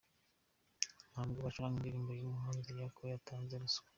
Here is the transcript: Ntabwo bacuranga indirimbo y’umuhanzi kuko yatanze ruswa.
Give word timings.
Ntabwo 1.11 1.37
bacuranga 1.45 1.77
indirimbo 1.79 2.11
y’umuhanzi 2.13 2.69
kuko 2.89 3.01
yatanze 3.11 3.53
ruswa. 3.61 3.87